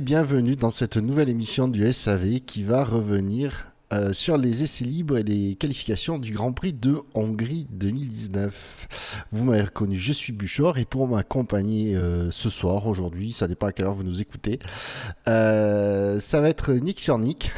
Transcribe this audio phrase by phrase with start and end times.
[0.00, 4.84] et bienvenue dans cette nouvelle émission du SAV qui va revenir euh, sur les essais
[4.84, 9.26] libres et les qualifications du Grand Prix de Hongrie 2019.
[9.30, 13.66] Vous m'avez reconnu, je suis Buchor et pour m'accompagner euh, ce soir, aujourd'hui, ça dépend
[13.66, 14.58] à quelle heure vous nous écoutez,
[15.28, 17.52] euh, ça va être Nick sur Nick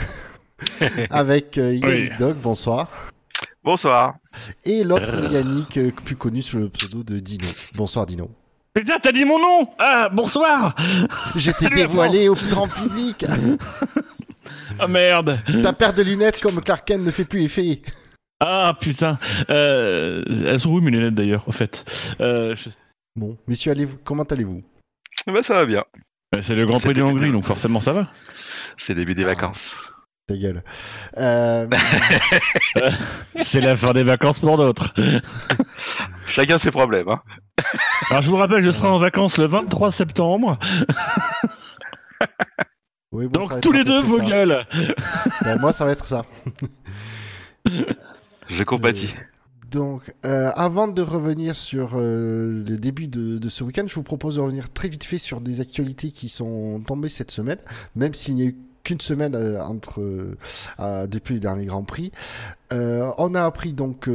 [1.11, 2.91] avec Yannick Dog, bonsoir.
[3.63, 4.17] Bonsoir.
[4.65, 7.47] Et l'autre Yannick, plus connu sous le pseudo de Dino.
[7.77, 8.31] Bonsoir Dino.
[8.75, 10.75] Putain, t'as dit mon nom Ah, bonsoir
[11.37, 13.27] J'étais dévoilé au plus grand public
[14.79, 17.83] Ah merde Ta paire de lunettes comme Clark Kent ne fait plus effet
[18.41, 19.19] Ah putain
[19.51, 21.85] euh, Elles sont où mes lunettes d'ailleurs, au fait
[22.21, 22.57] euh,
[23.15, 24.63] Bon, messieurs, allez comment allez-vous
[25.27, 25.85] Bah ça va bien.
[26.41, 28.09] C'est le Grand Prix de Hongrie, donc forcément ça va.
[28.79, 29.77] C'est début des vacances.
[30.27, 30.63] Ta gueule.
[31.19, 31.67] Euh...
[33.37, 34.95] C'est la fin des vacances pour d'autres.
[36.29, 37.09] Chacun ses problèmes.
[37.09, 37.21] Hein.
[38.11, 40.59] Alors je vous rappelle, je serai en vacances le 23 septembre.
[43.15, 44.65] Oui, bon, Donc tous les deux vos gueules.
[45.43, 46.23] Ben, moi ça va être ça.
[48.49, 49.15] je compatis.
[49.71, 54.03] Donc, euh, avant de revenir sur euh, le début de, de ce week-end, je vous
[54.03, 57.59] propose de revenir très vite fait sur des actualités qui sont tombées cette semaine,
[57.97, 60.01] même s'il n'y a eu qu'une semaine euh, entre
[60.81, 62.13] euh, depuis le dernier Grand Prix.
[62.73, 64.09] Euh, on a appris donc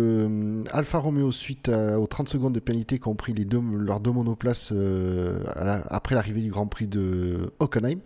[0.73, 4.71] Alfa Romeo suite aux 30 secondes de pénalité qu'ont pris les deux, leurs deux monoplaces
[4.71, 7.99] la, après l'arrivée du Grand Prix de Hockenheim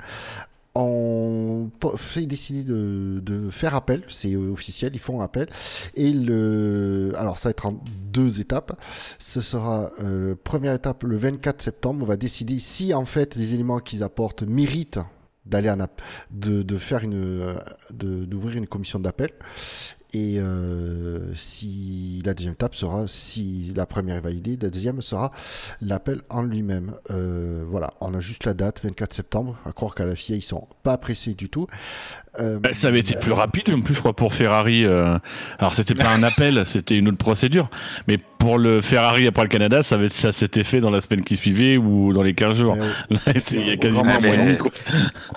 [0.73, 5.49] on fait décider de, de faire appel, c'est officiel, ils font appel.
[5.95, 8.79] Et le, alors ça va être en deux étapes.
[9.19, 12.03] Ce sera euh, première étape le 24 septembre.
[12.03, 14.99] On va décider si en fait les éléments qu'ils apportent méritent
[15.45, 15.69] d'aller
[16.29, 17.55] de, de faire une
[17.91, 19.31] d'ouvrir une commission d'appel
[20.13, 25.31] et euh, si la deuxième étape sera si la première est validée la deuxième sera
[25.81, 26.93] l'appel en lui-même.
[27.11, 27.93] Euh, voilà.
[28.01, 29.57] On a juste la date 24 septembre.
[29.65, 31.67] À croire qu'à la FIA ils sont pas pressés du tout.
[32.39, 35.17] Euh, bah, ça avait été plus rapide en plus je crois pour Ferrari euh,
[35.59, 37.69] alors c'était pas un appel c'était une autre procédure.
[38.07, 41.37] Mais pour le Ferrari après le Canada ça, ça s'était fait dans la semaine qui
[41.37, 42.77] suivait ou dans les 15 jours.
[43.09, 43.19] Là
[43.51, 44.03] il y a quasiment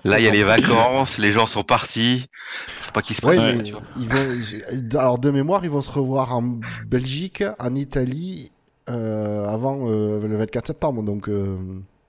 [0.04, 2.28] là il y a les vacances les gens sont partis
[2.94, 3.36] pas qu'ils se ouais,
[3.96, 8.52] ils vont, alors de mémoire ils vont se revoir en Belgique en Italie
[8.88, 11.58] euh, avant euh, le 24 septembre donc euh,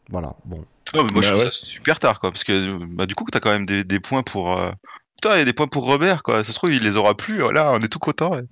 [0.09, 0.59] voilà bon
[0.93, 1.51] Ouais, mais moi, bah, je trouve ouais.
[1.51, 2.31] ça super tard, quoi.
[2.31, 4.57] Parce que bah, du coup, tu as quand même des, des points pour.
[4.57, 4.71] Euh...
[5.15, 6.43] Putain, il y a des points pour Robert, quoi.
[6.43, 7.39] Ça se trouve, il les aura plus.
[7.51, 8.31] Là, on est tout content.
[8.31, 8.43] Ouais,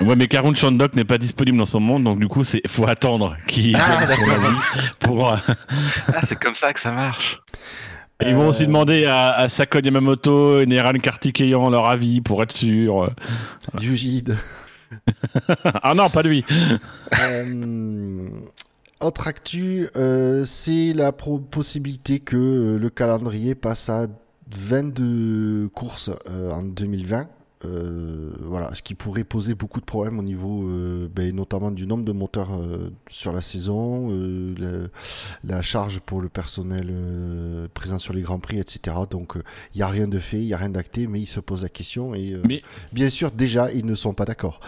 [0.00, 2.88] ouais mais Karun Chandok n'est pas disponible en ce moment, donc du coup, c'est faut
[2.88, 4.08] attendre qu'il ah,
[4.98, 5.32] pour.
[5.32, 5.40] ah,
[6.24, 7.38] c'est comme ça que ça marche.
[8.22, 12.42] Et ils vont aussi demander à, à Sakon Yamamoto et Neran Kartikeyan leur avis pour
[12.42, 13.10] être sûr.
[13.80, 14.36] Jujid.
[15.82, 16.44] ah non, pas lui.
[17.20, 18.28] euh,
[19.00, 24.06] autre actu, euh, c'est la possibilité que euh, le calendrier passe à
[24.54, 27.26] 22 courses euh, en 2020.
[27.64, 31.86] Euh, voilà, ce qui pourrait poser beaucoup de problèmes au niveau, euh, ben, notamment du
[31.86, 34.90] nombre de moteurs euh, sur la saison, le,
[35.44, 36.92] la charge pour le personnel
[37.74, 38.96] présent sur les grands prix, etc.
[39.10, 39.34] Donc,
[39.74, 41.62] il n'y a rien de fait, il n'y a rien d'acté, mais ils se posent
[41.62, 42.62] la question et mais...
[42.92, 44.60] bien sûr, déjà, ils ne sont pas d'accord.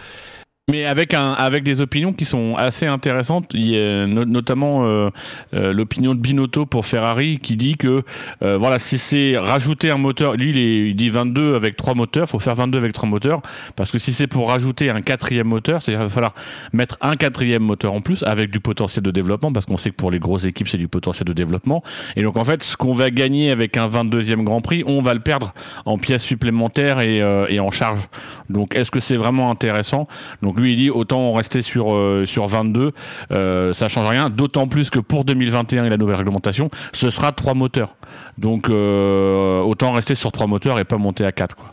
[0.71, 4.87] Mais avec un avec des opinions qui sont assez intéressantes, il y a no notamment
[4.87, 5.11] euh,
[5.53, 8.01] euh, l'opinion de Binotto pour Ferrari qui dit que
[8.41, 11.93] euh, voilà si c'est rajouter un moteur, lui il, est, il dit 22 avec trois
[11.93, 13.43] moteurs, faut faire 22 avec trois moteurs
[13.75, 16.33] parce que si c'est pour rajouter un quatrième moteur, c'est-à-dire qu'il va falloir
[16.73, 19.97] mettre un quatrième moteur en plus avec du potentiel de développement parce qu'on sait que
[19.97, 21.83] pour les grosses équipes c'est du potentiel de développement.
[22.15, 25.13] Et donc en fait ce qu'on va gagner avec un 22e Grand Prix, on va
[25.13, 25.53] le perdre
[25.85, 27.17] en pièces supplémentaires et,
[27.49, 28.09] et en charge.
[28.49, 30.07] Donc est-ce que c'est vraiment intéressant?
[30.55, 32.91] Lui il dit autant rester sur euh, sur 22,
[33.31, 34.29] euh, ça change rien.
[34.29, 37.95] D'autant plus que pour 2021 et la nouvelle réglementation, ce sera trois moteurs.
[38.37, 41.71] Donc euh, autant rester sur trois moteurs et pas monter à 4 quoi.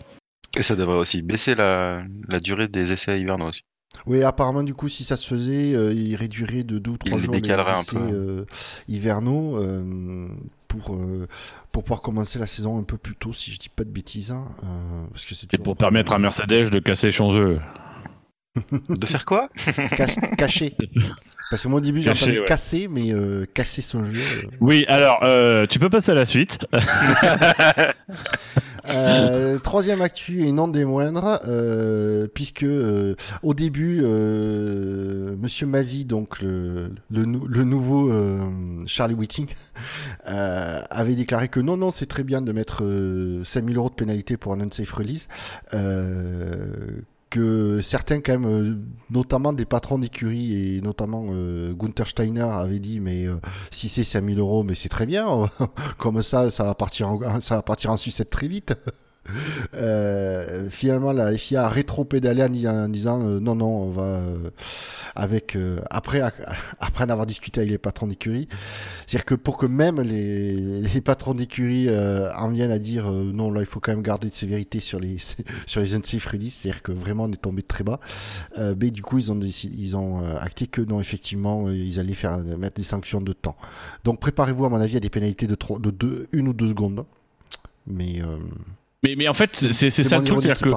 [0.56, 3.62] Et ça devrait aussi baisser la, la durée des essais hivernaux aussi.
[4.06, 7.18] Oui, apparemment, du coup, si ça se faisait, euh, il réduirait de deux ou trois
[7.18, 8.44] il jours les essais euh,
[8.88, 10.28] hivernaux euh,
[10.66, 10.98] pour,
[11.70, 14.32] pour pouvoir commencer la saison un peu plus tôt, si je dis pas de bêtises.
[14.32, 14.46] Hein,
[15.10, 17.60] parce que c'est Et pour permettre à Mercedes de casser son jeu.
[18.88, 19.48] De faire quoi
[20.36, 20.76] Cacher.
[21.48, 22.44] Parce que moi au début j'ai entendu ouais.
[22.44, 24.20] casser, mais euh, casser son jeu.
[24.20, 24.46] Euh...
[24.60, 26.58] Oui, alors euh, tu peux passer à la suite.
[28.90, 36.42] euh, troisième actu et non des moindres, euh, puisque euh, au début Monsieur Mazi, donc
[36.42, 38.12] le, le, le nouveau
[38.86, 39.46] Charlie Whiting,
[40.24, 42.82] avait déclaré que non non c'est très bien de mettre
[43.44, 45.26] 5000 euros de pénalité pour un unsafe release
[47.32, 48.76] que certains quand même, euh,
[49.10, 53.36] notamment des patrons d'écurie et notamment euh, Gunther Steiner avait dit mais euh,
[53.70, 55.48] si c'est 5000 euros mais c'est très bien,
[55.98, 58.74] comme ça ça va partir en, ça va partir en sucette très vite.
[59.74, 64.50] Euh, finalement, la FIA a rétro-pédalé en, disant euh, non, non, on va euh,
[65.14, 65.56] avec
[65.90, 66.22] après
[66.80, 68.48] après en avoir discuté avec les patrons d'écurie,
[69.06, 71.88] c'est-à-dire que pour que même les, patrons d'écurie
[72.36, 75.18] en viennent à dire non, là, il faut quand même garder de sévérité sur les
[75.66, 78.00] sur les unsafe release, c'est-à-dire que vraiment on est tombé de très bas.
[78.58, 82.38] mais du coup, ils ont décidé, ils ont acté que non, effectivement, ils allaient faire
[82.38, 83.56] mettre des sanctions de temps.
[84.04, 87.04] Donc préparez-vous à mon avis à des pénalités de, de deux, une ou deux secondes.
[87.86, 88.22] Mais
[89.02, 90.70] mais, mais en fait, c'est ça le truc, que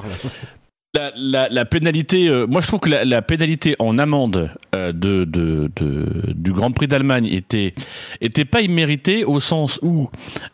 [0.95, 4.94] la, la, la, pénalité, euh, moi je trouve que la, la pénalité en amende euh,
[4.94, 7.74] de, de, de, du Grand Prix d'Allemagne était,
[8.22, 10.10] était pas imméritée au sens où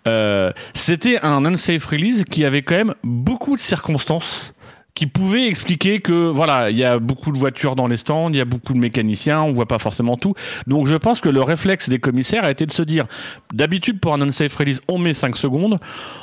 [0.07, 4.50] euh, c'était un unsafe release qui avait quand même beaucoup de circonstances
[4.93, 8.35] qui pouvait expliquer que voilà, il y a beaucoup de voitures dans les stands, il
[8.35, 10.33] y a beaucoup de mécaniciens, on voit pas forcément tout.
[10.67, 13.05] Donc je pense que le réflexe des commissaires a été de se dire
[13.53, 15.77] d'habitude pour un unsafe release, on met 5 secondes.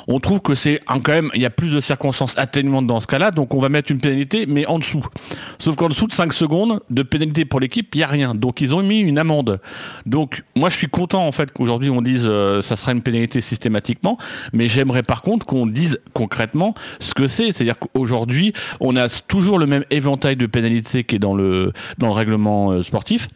[0.07, 3.07] On trouve que c'est quand même il y a plus de circonstances atténuantes dans ce
[3.07, 5.05] cas-là, donc on va mettre une pénalité mais en dessous.
[5.57, 8.35] Sauf qu'en dessous de 5 secondes de pénalité pour l'équipe, il y a rien.
[8.35, 9.59] Donc ils ont mis une amende.
[10.05, 13.41] Donc moi je suis content en fait qu'aujourd'hui on dise euh, ça sera une pénalité
[13.41, 14.19] systématiquement,
[14.53, 19.59] mais j'aimerais par contre qu'on dise concrètement ce que c'est, c'est-à-dire qu'aujourd'hui on a toujours
[19.59, 23.27] le même éventail de pénalités qui est dans le, dans le règlement euh, sportif.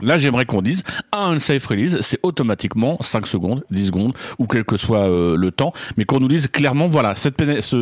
[0.00, 0.82] Là, j'aimerais qu'on dise,
[1.12, 5.36] à un safe release, c'est automatiquement 5 secondes, 10 secondes, ou quel que soit euh,
[5.36, 7.36] le temps, mais qu'on nous dise clairement, voilà, cette,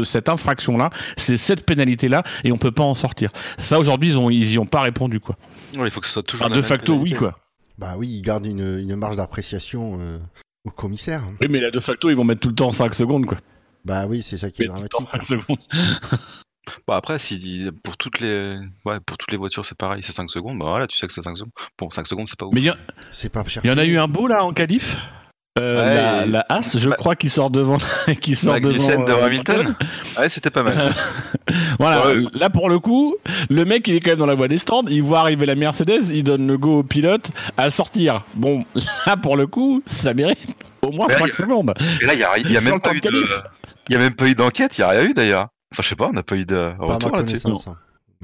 [0.05, 3.33] cette infraction-là, c'est cette pénalité-là, et on peut pas en sortir.
[3.59, 5.37] Ça, aujourd'hui, ils, ont, ils y ont pas répondu, quoi.
[5.73, 6.49] il faut que ce soit toujours.
[6.49, 7.39] de facto, oui, quoi.
[7.79, 10.19] Bah oui, ils gardent une, une marge d'appréciation euh,
[10.65, 11.23] au commissaire.
[11.41, 13.39] Oui, mais là, de facto, ils vont mettre tout le temps 5 secondes, quoi.
[13.85, 15.09] Bah oui, c'est ça qui est dramatique.
[15.11, 15.59] 5 secondes.
[16.87, 20.31] Bah après, si pour toutes les, ouais, pour toutes les voitures c'est pareil, c'est 5
[20.31, 21.53] secondes, bah voilà, tu sais que c'est 5 secondes.
[21.79, 22.55] Bon, 5 secondes, c'est pas ouf.
[22.55, 22.75] Mais il
[23.11, 24.97] c'est pas y en a eu un beau là en qualif?
[25.59, 27.76] Euh, la, la, As, je crois, qui sort devant,
[28.23, 29.75] qui sort devant de euh, Hamilton.
[30.19, 30.79] Ouais, c'était pas mal.
[31.79, 33.17] voilà, là pour le coup,
[33.49, 35.55] le mec il est quand même dans la voie des stands, il voit arriver la
[35.55, 38.25] Mercedes, il donne le go au pilote à sortir.
[38.35, 38.65] Bon,
[39.06, 40.50] là pour le coup, ça mérite
[40.82, 41.75] au moins 5 secondes.
[42.00, 43.25] Et là, il y a, y a même pas eu de,
[43.88, 45.49] il y a même pas eu d'enquête, il y a rien eu d'ailleurs.
[45.73, 47.49] Enfin, je sais pas, on n'a pas eu de retour là-dessus.
[47.67, 47.77] Hein.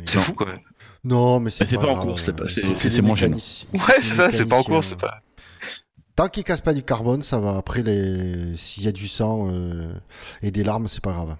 [0.06, 0.60] C'est fou quand même.
[1.02, 2.30] Non, mais c'est pas, pas, en course,
[2.76, 3.36] c'est moins gênant.
[3.36, 5.22] Ouais, c'est ça, c'est pas en course, c'est pas.
[6.14, 7.56] Tant qu'il casse pas du carbone, ça va.
[7.56, 8.56] Après, les...
[8.56, 9.94] s'il y a du sang euh,
[10.42, 11.36] et des larmes, c'est pas grave.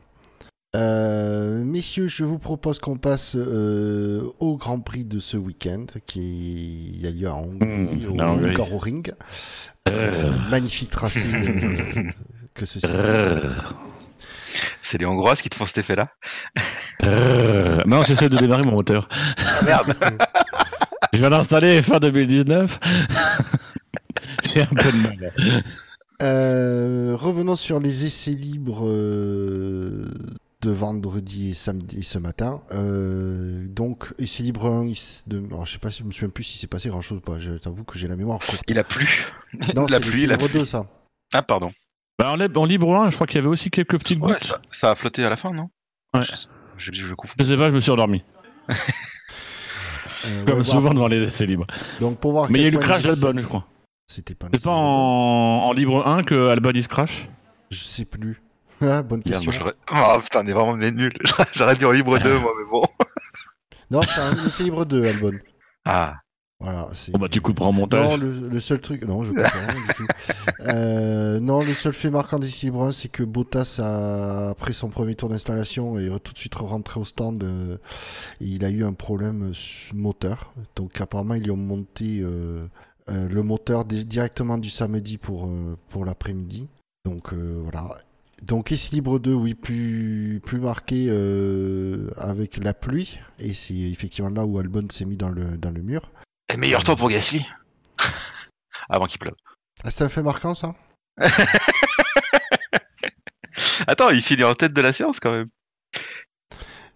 [0.76, 7.00] Euh, messieurs, je vous propose qu'on passe euh, au Grand Prix de ce week-end qui
[7.04, 9.12] a lieu à Hongrie, mmh, au Hungaroring.
[9.88, 11.26] Euh, magnifique tracé
[12.54, 12.86] que ceci.
[14.88, 16.08] C'est les Hongroises qui te font cet effet-là
[17.04, 19.06] euh, Non, j'essaie de démarrer mon moteur.
[19.36, 19.94] Ah, merde
[21.12, 22.80] Je viens d'installer fin 2019.
[24.44, 25.34] J'ai un peu de mal.
[26.22, 30.06] Euh, revenons sur les essais libres euh,
[30.62, 32.62] de vendredi et samedi ce matin.
[32.72, 34.92] donc, essai libre 1,
[35.26, 37.18] de, alors, je sais pas si je me souviens plus si c'est passé grand chose
[37.18, 37.38] ou pas.
[37.38, 38.62] Je t'avoue que j'ai la mémoire courte.
[38.66, 39.26] Il a plu.
[39.76, 40.86] Non, c'est l'essai libre 2, ça.
[41.34, 41.68] Ah, pardon.
[42.18, 44.52] Bah en, libre 1, je crois qu'il y avait aussi quelques petites gouttes.
[44.72, 45.70] ça, a flotté à la fin, non?
[46.14, 46.22] Ouais.
[46.24, 48.24] Je, je, je, sais pas, je me suis endormi.
[48.68, 51.66] euh, Comme souvent devant les essais libres.
[52.00, 53.66] Donc pour voir Mais il y a eu le crash d'Albon, je crois.
[54.08, 54.48] C'était pas.
[54.52, 55.66] C'est pas en...
[55.66, 57.28] en, libre 1 que Albon il se crash
[57.70, 58.42] Je sais plus.
[58.80, 59.50] Ah, bonne question.
[59.90, 61.12] oh putain, on est vraiment nul.
[61.52, 62.84] J'aurais dit en libre 2, moi, mais bon.
[63.90, 65.32] non, c'est un essai libre 2, Albon.
[65.84, 66.14] Ah.
[66.60, 68.04] Voilà, bon bah tu couperas en montage.
[68.04, 70.06] Non, le, seul truc, non, je coupe rien du tout.
[70.60, 75.14] Euh, non, le seul fait marquant d'ici Brun, c'est que Bottas a après son premier
[75.14, 77.42] tour d'installation et tout de suite rentré au stand.
[77.44, 77.76] Euh,
[78.40, 79.52] il a eu un problème
[79.94, 82.64] moteur, donc apparemment ils lui ont monté euh,
[83.10, 86.66] euh le moteur directement du samedi pour euh, pour l'après-midi.
[87.04, 87.88] Donc voilà.
[88.42, 91.08] Donc ici libre 2, oui, plus, plus marqué
[92.16, 93.20] avec la pluie.
[93.38, 96.10] Et c'est effectivement là où Albon s'est mis dans le, dans le mur.
[96.52, 97.46] Et meilleur temps pour Gasly.
[98.88, 99.34] Avant qu'il pleuve.
[99.84, 100.74] Ah, ça fait marquant ça
[103.86, 105.48] Attends, il finit en tête de la séance quand même.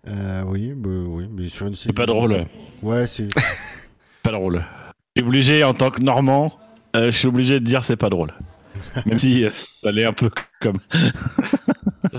[0.09, 2.47] Euh, oui, bah, oui, mais sur une C'est pas drôle.
[2.83, 3.29] Ouais, c'est.
[4.23, 4.65] pas drôle.
[5.15, 6.59] Je suis obligé, en tant que Normand,
[6.97, 8.33] euh, je suis obligé de dire c'est pas drôle.
[9.07, 10.31] Même si euh, ça l'est un peu
[10.61, 10.79] comme.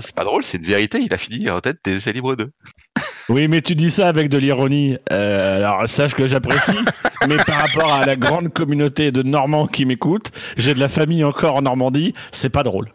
[0.00, 2.50] c'est pas drôle, c'est une vérité, il a fini en tête des essais libres 2.
[3.28, 4.98] Oui, mais tu dis ça avec de l'ironie.
[5.10, 6.78] Euh, alors, sache que j'apprécie,
[7.28, 11.24] mais par rapport à la grande communauté de Normands qui m'écoutent, j'ai de la famille
[11.24, 12.92] encore en Normandie, c'est pas drôle.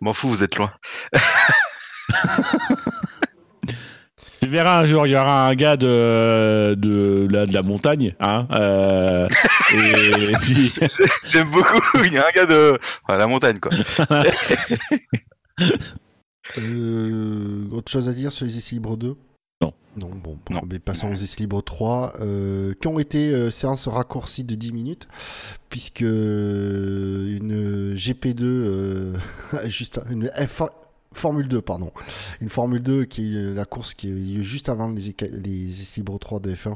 [0.00, 0.72] M'en fous, vous êtes loin.
[4.42, 8.14] Tu verras un jour, il y aura un gars de, de, la, de la montagne,
[8.20, 9.26] hein, euh,
[9.72, 10.72] et, puis...
[11.26, 13.72] J'aime beaucoup, il y a un gars de enfin, la montagne, quoi.
[16.58, 19.16] Euh, autre chose à dire sur les essais libres 2
[19.96, 20.10] Non.
[20.22, 20.60] Bon, Non.
[20.70, 24.72] mais passons aux essais libres 3, euh, qui ont été euh, séances raccourcies de 10
[24.72, 25.08] minutes,
[25.70, 29.16] puisque euh, une GP2, euh,
[29.66, 30.68] juste une F-
[31.12, 31.92] Formule 2, pardon,
[32.42, 36.18] une Formule 2 qui est la course qui est juste avant les, les essais libres
[36.18, 36.74] 3 de F1,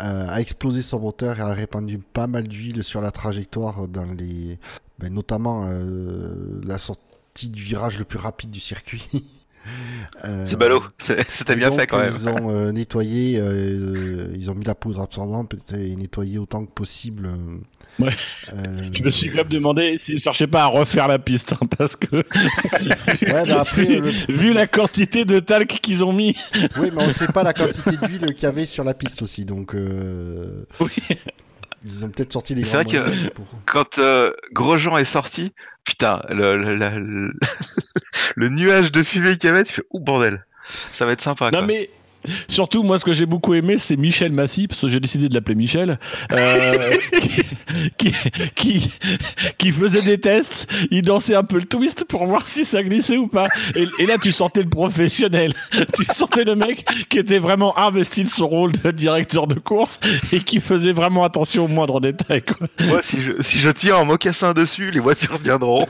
[0.00, 4.04] euh, a explosé son moteur et a répandu pas mal d'huile sur la trajectoire dans
[4.12, 4.58] les,
[4.98, 9.02] ben, notamment euh, la sortie du virage le plus rapide du circuit.
[10.24, 12.14] Euh, C'est ballot, C'est- c'était bien donc, fait quand même.
[12.16, 16.70] Ils ont euh, nettoyé, euh, ils ont mis la poudre absorbante et nettoyé autant que
[16.72, 17.26] possible.
[17.26, 17.58] euh,
[18.04, 18.12] Ouais.
[18.54, 21.52] euh, Je me suis quand même demandé s'ils ne cherchaient pas à refaire la piste,
[21.54, 22.16] hein, parce que
[23.22, 26.36] Ouais, mais après, vu, le- vu la quantité de talc qu'ils ont mis,
[26.78, 29.22] Oui, mais on ne sait pas la quantité d'huile qu'il y avait sur la piste
[29.22, 30.90] aussi, donc euh, oui.
[31.88, 32.64] Ils ont peut-être sorti les.
[32.64, 35.52] C'est vrai que- pour- Quand euh, Grosjean est sorti,
[35.84, 37.32] putain, le, le, la- le-
[38.36, 40.40] le nuage de fumée qu'il y avait, tu fais, ouh bordel,
[40.92, 41.46] ça va être sympa.
[41.50, 41.66] Non quoi.
[41.66, 41.90] mais
[42.48, 45.34] surtout moi ce que j'ai beaucoup aimé c'est Michel Massy parce que j'ai décidé de
[45.34, 45.98] l'appeler Michel
[46.32, 46.96] euh,
[47.98, 48.12] qui, qui,
[48.54, 48.90] qui
[49.58, 53.16] qui faisait des tests il dansait un peu le twist pour voir si ça glissait
[53.16, 55.52] ou pas et, et là tu sentais le professionnel
[55.94, 60.00] tu sentais le mec qui était vraiment investi de son rôle de directeur de course
[60.32, 62.66] et qui faisait vraiment attention aux moindres détails quoi.
[62.80, 65.86] Moi, si je, si je tiens en mocassin dessus, les voitures viendront.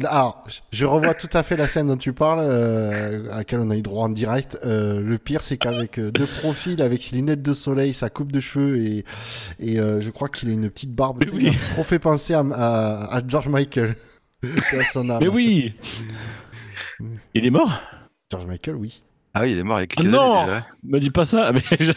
[0.00, 3.70] Alors, je revois tout à fait la scène dont tu parles, euh, à laquelle on
[3.70, 4.58] a eu droit en direct.
[4.64, 8.32] Euh, le pire, c'est qu'avec euh, deux profils, avec ses lunettes de soleil, sa coupe
[8.32, 9.04] de cheveux et,
[9.58, 11.22] et euh, je crois qu'il a une petite barbe.
[11.32, 11.44] Oui.
[11.50, 13.96] M'a trop fait penser à, à, à George Michael.
[14.72, 15.20] à son âme.
[15.22, 15.74] mais oui
[17.34, 17.80] il est mort?
[18.30, 19.02] George Michael, oui.
[19.34, 20.66] Ah oui, il est mort il y a Ah non années déjà.
[20.84, 21.92] me dis pas ça mais je-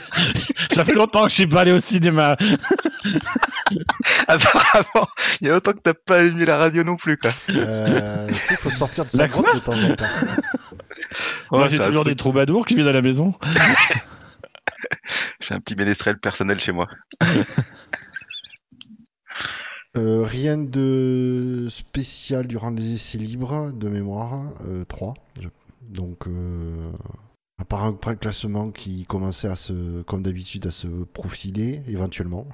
[0.74, 2.38] ça fait longtemps que je suis pas allé au cinéma
[4.28, 5.08] Apparemment,
[5.42, 7.32] il y a longtemps que t'as pas allumé la radio non plus, quoi.
[7.50, 10.06] Euh, tu sais, il faut sortir de sa grotte de temps en temps.
[11.52, 12.14] Moi, Ouais, j'ai c'est un toujours truc.
[12.14, 13.34] des troubadours qui viennent à la maison.
[15.42, 16.88] J'ai un petit ménestrel personnel chez moi.
[19.98, 24.42] Euh, rien de spécial durant les essais libres de mémoire.
[24.68, 25.14] Euh, 3.
[25.82, 26.92] Donc, euh,
[27.58, 32.48] à part un pré-classement qui commençait à se, comme d'habitude, à se profiler éventuellement.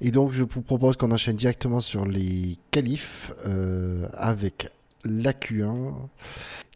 [0.00, 4.68] Et donc, je vous propose qu'on enchaîne directement sur les qualifs euh, avec
[5.04, 5.92] la Q1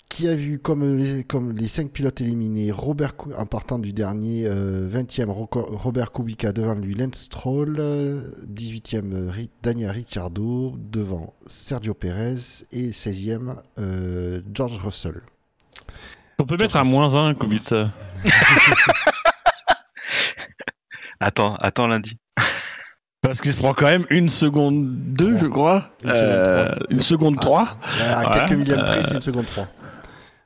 [0.08, 4.88] qui a vu comme les, comme 5 pilotes éliminés, Robert en partant du dernier, euh,
[4.88, 11.34] 20e Roco- Robert Kubica devant lui, Lance Stroll, euh, 18e euh, Ri- Daniel Ricciardo devant
[11.48, 12.36] Sergio Perez
[12.70, 15.20] et 16e euh, George Russell.
[16.38, 17.90] On peut mettre un moins 1, Kubica.
[21.20, 22.18] Attends, attends lundi.
[23.22, 25.40] Parce qu'il se prend quand même une seconde 2, Trois.
[25.40, 25.90] je crois.
[26.02, 26.86] Une seconde Euh, trois.
[26.90, 27.62] une seconde 3.
[27.62, 29.66] Ouais, à quelques millièmes euh, près, c'est une seconde 3.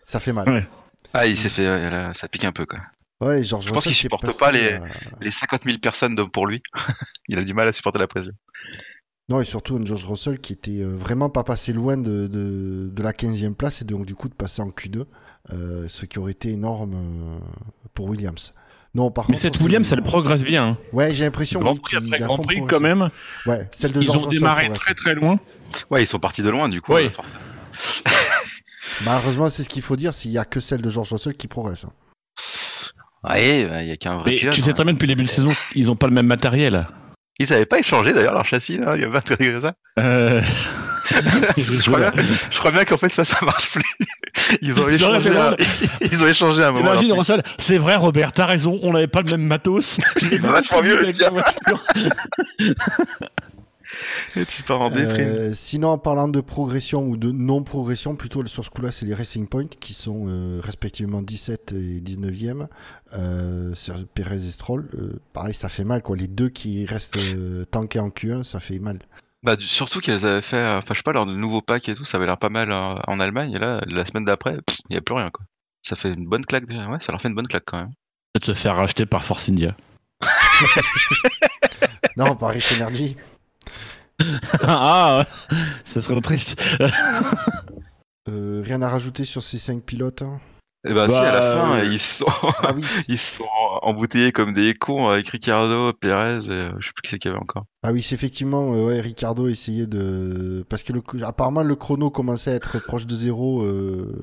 [0.05, 0.49] Ça fait mal.
[0.49, 0.69] Ouais.
[1.15, 2.79] Ah, il s'est fait, euh, là, ça pique un peu, quoi.
[3.21, 4.79] Ouais, Je pense qu'il supporte passé, pas les- euh,
[5.21, 6.63] Les 50 000 personnes pour lui,
[7.29, 8.33] il a du mal à supporter la pression.
[9.29, 12.89] Non, et surtout un George Russell qui était euh, vraiment pas passé loin de, de,
[12.91, 15.05] de la 15e place et donc du coup de passer en Q2,
[15.53, 17.39] euh, ce qui aurait été énorme euh,
[17.93, 18.55] pour Williams.
[18.95, 20.71] Non, par Mais contre, cette Williams, elle progresse bien.
[20.71, 20.79] hein.
[20.95, 23.11] Ouais, j'ai l'impression Grand Prix qu'il après a Grand Prix, quand même.
[23.45, 25.39] Ouais, celle de Ils George ont Russell démarré très très loin.
[25.91, 26.95] Ouais, ils sont partis de loin, du coup.
[26.95, 27.05] Oui.
[27.05, 27.39] euh, forcément.
[29.05, 31.49] Malheureusement, c'est ce qu'il faut dire, s'il y a que celle de George Russell qui
[31.49, 31.85] progresse.
[31.85, 31.93] hein.
[33.29, 34.55] Ouais, bah, il y a qu'un vrai Mais pilote.
[34.55, 34.73] tu sais hein.
[34.73, 36.89] très bien depuis le début de saison, ils ont pas le même matériel.
[37.39, 39.75] Ils avaient pas échangé d'ailleurs leur châssis, il y a pas très que ça.
[40.01, 40.43] Euh...
[41.57, 42.13] je, crois bien,
[42.51, 43.85] je crois bien qu'en fait ça, ça marche plus.
[44.61, 45.57] Ils ont échangé, un...
[46.01, 46.93] ils ont échangé un moment.
[46.93, 49.99] Imagine Russell, c'est vrai Robert, t'as raison, on n'avait pas le même matos.
[50.33, 51.13] Il va vachement mieux, le.
[54.37, 55.27] Et tu pars en déprime.
[55.29, 59.15] Euh, sinon, en parlant de progression ou de non-progression, plutôt sur ce coup-là, c'est les
[59.15, 62.67] Racing Points qui sont euh, respectivement 17 et 19e.
[63.15, 63.75] Euh,
[64.15, 66.17] Perez et Stroll, euh, pareil, ça fait mal quoi.
[66.17, 68.99] Les deux qui restent euh, tankés en Q1, ça fait mal.
[69.45, 72.17] Bah, surtout qu'elles avaient fait, enfin je sais pas, leur nouveau pack et tout, ça
[72.19, 74.59] avait l'air pas mal euh, en Allemagne, et là, la semaine d'après,
[74.91, 75.45] il y a plus rien quoi.
[75.83, 77.93] Ça fait une bonne claque, de- ouais, ça leur fait une bonne claque quand même.
[78.39, 79.75] De se faire racheter par Force India.
[82.17, 83.17] Non, pas Rich Energy.
[84.63, 85.25] Ah,
[85.85, 86.61] ça serait triste.
[88.29, 90.23] Euh, rien à rajouter sur ces cinq pilotes.
[90.23, 90.41] hein
[90.87, 92.27] Et bah, si, à la Bah, fin, euh, ils sont,
[92.63, 93.45] Ah oui, ils sont
[93.83, 97.31] embouteillés comme des cons avec Ricardo, Perez et euh, je sais plus qui c'est qu'il
[97.31, 97.65] y avait encore.
[97.83, 100.65] Ah oui, c'est effectivement, euh, ouais, Ricardo essayait de...
[100.69, 103.63] Parce que le, apparemment le chrono commençait à être proche de zéro.
[103.63, 104.21] euh,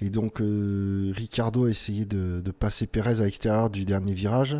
[0.00, 4.56] Et donc euh, Ricardo essayait de, de passer Perez à l'extérieur du dernier virage.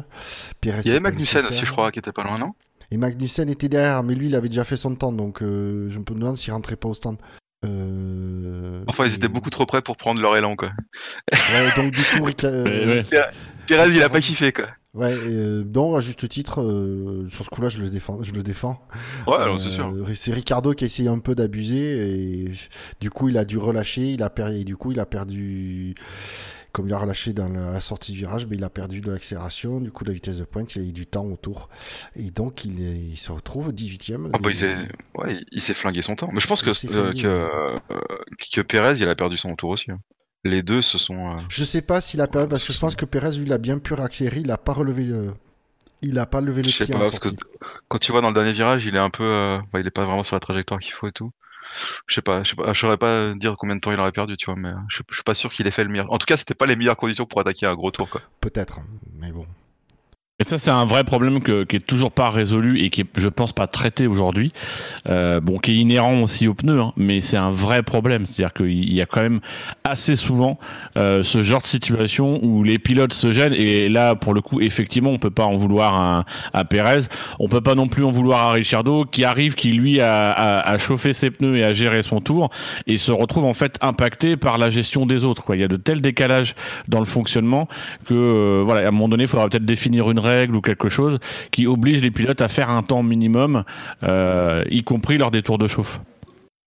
[0.64, 2.52] Il y avait a Magnussen aussi, je crois, qui était pas loin, non?
[2.90, 5.98] Et Magnussen était derrière, mais lui il avait déjà fait son temps, donc euh, je
[5.98, 7.16] me demande s'il rentrait pas au stand.
[7.64, 10.70] Euh, Enfin, ils étaient beaucoup trop près pour prendre leur élan, quoi.
[11.32, 13.20] Ouais, donc du coup, Ric- euh, Ouais, ouais.
[13.66, 14.66] Perez, il a pas kiffé, quoi.
[14.94, 18.22] Ouais, et, euh, donc à juste titre, euh, sur ce coup-là, je le défends.
[18.22, 18.80] Je le défends.
[19.26, 19.92] Ouais, non, c'est sûr.
[20.14, 22.50] C'est Ricardo qui a essayé un peu d'abuser et
[23.00, 24.12] du coup, il a dû relâcher.
[24.12, 24.56] Il a perdu.
[24.60, 25.94] Et du coup, il a perdu.
[26.76, 29.10] Comme il a relâché dans la, la sortie du virage, mais il a perdu de
[29.10, 29.80] l'accélération.
[29.80, 31.70] Du coup, la vitesse de pointe, il a eu du temps autour.
[32.14, 34.30] Et donc, il, est- il se retrouve 18ème.
[34.34, 34.76] Oh, bah, il s'est
[35.16, 36.28] ouais, flingué son temps.
[36.32, 39.90] Mais je pense que, euh, que, euh, Perez, il a perdu son tour aussi.
[39.90, 40.00] hein.
[40.44, 41.32] Les deux se sont.
[41.32, 43.52] euh, Je sais pas s'il a perdu parce que je pense que Perez, lui, il
[43.52, 44.40] a bien pu réaccélérer.
[44.40, 45.32] Il a pas relevé le.
[46.02, 47.28] Il a pas levé le Je pied pas, en parce que
[47.88, 49.24] quand tu vois dans le dernier virage, il est un peu.
[49.24, 51.32] euh, bah, il est pas vraiment sur la trajectoire qu'il faut et tout.
[52.06, 54.12] Je sais pas, je sais pas, je saurais pas dire combien de temps il aurait
[54.12, 56.12] perdu, tu vois, mais euh, je, je suis pas sûr qu'il ait fait le meilleur.
[56.12, 58.20] En tout cas, c'était pas les meilleures conditions pour attaquer un gros tour, quoi.
[58.40, 58.80] Peut-être,
[59.18, 59.46] mais bon.
[60.46, 63.52] Ça, c'est un vrai problème qui est toujours pas résolu et qui est, je pense,
[63.52, 64.52] pas traité aujourd'hui.
[65.08, 68.26] Euh, bon, qui est inhérent aussi aux pneus, hein, mais c'est un vrai problème.
[68.26, 69.40] C'est-à-dire qu'il y a quand même
[69.82, 70.60] assez souvent
[70.96, 73.54] euh, ce genre de situation où les pilotes se gênent.
[73.54, 77.08] Et là, pour le coup, effectivement, on peut pas en vouloir à, à Perez.
[77.40, 80.78] On peut pas non plus en vouloir à Ricciardo, qui arrive, qui lui a, a,
[80.78, 82.50] chauffé ses pneus et a géré son tour,
[82.86, 85.42] et se retrouve en fait impacté par la gestion des autres.
[85.54, 86.54] Il y a de tels décalages
[86.86, 87.66] dans le fonctionnement
[88.04, 90.88] que, euh, voilà, à un moment donné, il faudra peut-être définir une règle ou quelque
[90.88, 91.18] chose
[91.50, 93.64] qui oblige les pilotes à faire un temps minimum,
[94.02, 96.00] euh, y compris lors des tours de chauffe.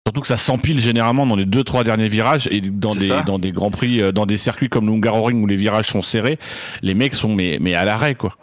[0.08, 3.22] Surtout que ça s'empile généralement dans les deux trois derniers virages et dans des ça.
[3.22, 6.02] dans des grands prix, euh, dans des circuits comme le Hungaroring où les virages sont
[6.02, 6.40] serrés,
[6.82, 8.36] les mecs sont mais mais à l'arrêt quoi.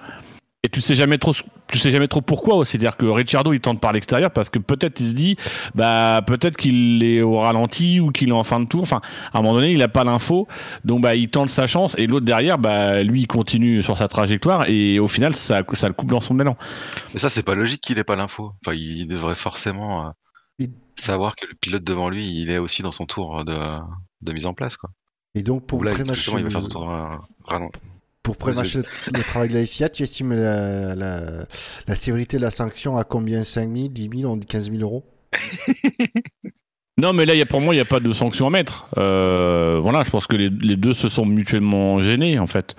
[0.66, 1.32] Et tu sais jamais trop
[1.68, 4.58] tu sais jamais trop pourquoi aussi, c'est-à-dire que Ricciardo il tente par l'extérieur parce que
[4.58, 5.36] peut-être il se dit
[5.76, 9.00] bah peut-être qu'il est au ralenti ou qu'il est en fin de tour, enfin
[9.32, 10.48] à un moment donné il a pas l'info
[10.84, 14.08] donc bah il tente sa chance et l'autre derrière bah lui il continue sur sa
[14.08, 16.56] trajectoire et au final ça ça le coupe dans son élan.
[17.14, 18.52] Mais ça, c'est pas logique qu'il ait pas l'info.
[18.64, 20.12] Enfin, il devrait forcément
[20.60, 23.56] euh, savoir que le pilote devant lui, il est aussi dans son tour de,
[24.22, 24.90] de mise en place, quoi.
[25.36, 27.06] Et donc, pour Ou là, justement, il va faire son le- tour euh,
[27.44, 27.70] ralent-
[28.26, 28.84] Pour prémâcher le,
[29.18, 31.20] le travail de la FIA, tu estimes la, la,
[31.86, 33.44] la sévérité de la sanction à combien?
[33.44, 35.04] 5 000, 10 000, on dit 15 000 euros?
[36.98, 38.88] Non, mais là, y a, pour moi, il n'y a pas de sanction à mettre.
[38.96, 42.74] Euh, voilà, je pense que les, deux se sont mutuellement gênés, en fait.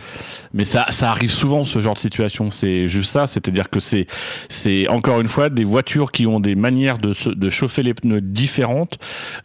[0.56, 2.50] Mais ça, ça arrive souvent, ce genre de situation.
[2.50, 4.08] C'est juste ça, c'est-à-dire que c'est,
[4.50, 8.22] c'est encore une fois des voitures qui ont des manières de, de chauffer les pneus
[8.22, 8.98] différentes.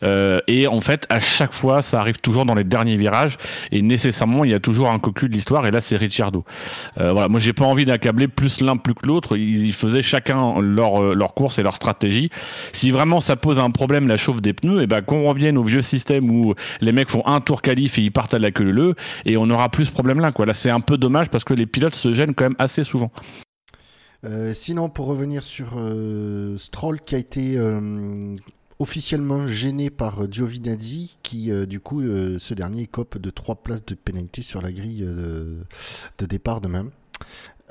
[0.05, 3.37] Euh, et en fait, à chaque fois, ça arrive toujours dans les derniers virages.
[3.73, 5.67] Et nécessairement, il y a toujours un cocu de l'histoire.
[5.67, 6.47] Et là, c'est Ricciardo.
[6.99, 9.37] Euh, voilà, moi, j'ai pas envie d'accabler plus l'un plus que l'autre.
[9.37, 12.31] Ils, ils faisaient chacun leur, euh, leur course et leur stratégie.
[12.73, 15.63] Si vraiment ça pose un problème la chauffe des pneus, et ben qu'on revienne au
[15.63, 18.65] vieux système où les mecs font un tour qualif et ils partent à la queue
[18.65, 18.95] leu
[19.27, 20.47] et on n'aura plus ce problème là quoi.
[20.47, 23.11] Là c'est un peu dommage parce que les pilotes se gênent quand même assez souvent.
[24.25, 28.37] Euh, sinon, pour revenir sur euh, Stroll qui a été euh,
[28.79, 33.57] officiellement gêné par euh, Giovinazzi, qui euh, du coup, euh, ce dernier cope de 3
[33.57, 35.57] places de pénalité sur la grille de,
[36.19, 36.91] de départ de même.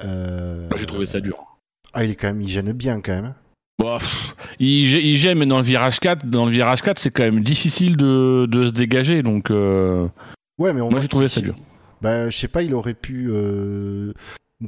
[0.04, 1.38] Euh, J'ai trouvé ça dur.
[1.94, 3.34] Ah, il est quand même, il gêne bien quand même.
[3.82, 7.00] Bon, pff, il, gê- il gêne mais dans le virage 4, dans le virage 4
[7.00, 10.08] c'est quand même difficile de, de se dégager donc euh,
[10.60, 11.56] Ouais, mais on Moi, j'ai trouvé ça dur.
[12.02, 13.28] Bah, je sais pas, il aurait pu.
[13.32, 14.14] euh,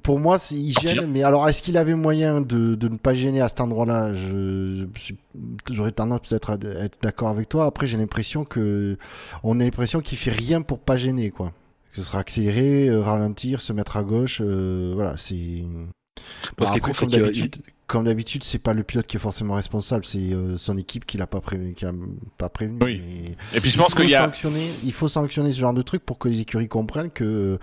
[0.04, 3.14] Pour moi, c'est- il gêne, mais alors est-ce qu'il avait moyen de, de ne pas
[3.14, 4.12] gêner à cet endroit-là?
[5.72, 7.66] J'aurais tendance peut-être à être d'accord avec toi.
[7.66, 8.98] Après, j'ai l'impression que
[9.44, 11.54] on a l'impression qu'il fait rien pour pas gêner, quoi.
[11.94, 14.40] Ce sera accélérer, euh, ralentir, se mettre à gauche.
[14.44, 15.64] euh, voilà, c'est.
[16.58, 17.56] Parce après, c'est comme d'habitude,
[17.88, 21.18] comme d'habitude, c'est pas le pilote qui est forcément responsable, c'est euh, son équipe qui
[21.18, 21.92] l'a pas prévenu, qui a
[22.38, 22.80] pas prévenu.
[22.82, 23.02] Oui.
[23.06, 25.60] mais- et puis je il pense faut qu'il y a sanctionner, il faut sanctionner ce
[25.60, 27.58] genre de truc pour que les écuries comprennent que euh,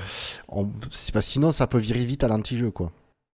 [0.49, 2.93] on, c'est pas sinon ça peut virer vite à l'anti-jeu quoi.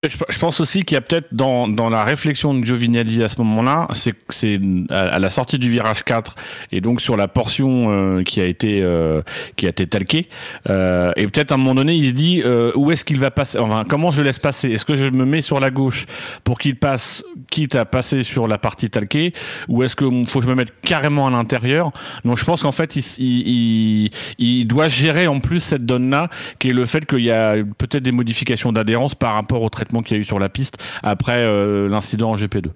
[0.09, 3.88] Je, pense aussi qu'il y a peut-être dans, la réflexion de Giovinazzi à ce moment-là,
[3.92, 6.35] c'est que à, la sortie du virage 4
[6.73, 9.23] et donc sur la portion euh, qui a été euh,
[9.57, 10.29] qui a été talquée
[10.69, 12.42] euh, et peut-être à un moment donné il se dit
[12.75, 14.71] où est-ce qu'il va passer enfin comment je laisse passer?
[14.71, 16.07] Est-ce que je me mets sur la gauche
[16.45, 19.33] pour qu'il passe quitte à passer sur la partie talquée
[19.69, 21.92] ou est-ce qu'il faut que je me mette carrément à l'intérieur?
[22.25, 26.73] Donc je pense qu'en fait il, il, doit gérer en plus cette donne-là qui est
[26.73, 30.19] le fait qu'il y a peut-être des modifications d'adhérence par rapport au traitement qu'il y
[30.19, 32.71] a eu sur la piste après euh, l'incident en GP2.